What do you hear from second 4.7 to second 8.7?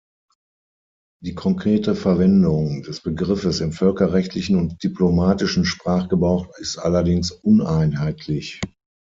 diplomatischen Sprachgebrauch ist allerdings uneinheitlich.